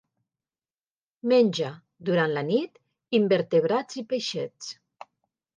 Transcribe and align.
Menja, 1.33 1.69
durant 2.09 2.33
la 2.39 2.45
nit, 2.49 2.81
invertebrats 3.21 4.03
i 4.03 4.07
peixets. 4.15 4.73